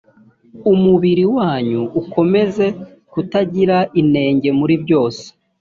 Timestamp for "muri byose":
4.59-5.23